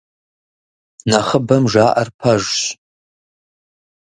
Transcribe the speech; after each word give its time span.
Нэхъыбэм 1.09 1.63
жаӀэр 1.71 2.09
пэжщ. 2.19 2.57